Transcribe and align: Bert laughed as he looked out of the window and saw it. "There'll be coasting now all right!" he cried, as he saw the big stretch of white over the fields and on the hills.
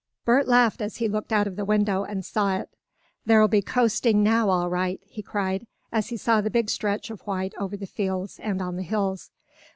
Bert 0.25 0.47
laughed 0.47 0.81
as 0.81 0.95
he 0.95 1.07
looked 1.07 1.31
out 1.31 1.45
of 1.45 1.55
the 1.57 1.63
window 1.63 2.01
and 2.03 2.25
saw 2.25 2.57
it. 2.57 2.69
"There'll 3.27 3.47
be 3.47 3.61
coasting 3.61 4.23
now 4.23 4.49
all 4.49 4.67
right!" 4.67 4.99
he 5.05 5.21
cried, 5.21 5.67
as 5.91 6.09
he 6.09 6.17
saw 6.17 6.41
the 6.41 6.49
big 6.49 6.71
stretch 6.71 7.11
of 7.11 7.21
white 7.27 7.53
over 7.59 7.77
the 7.77 7.85
fields 7.85 8.39
and 8.39 8.63
on 8.63 8.77
the 8.77 8.81
hills. 8.81 9.29